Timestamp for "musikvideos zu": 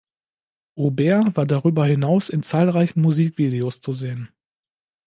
3.03-3.93